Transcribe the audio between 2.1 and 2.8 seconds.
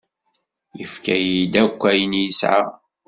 i yesɛa.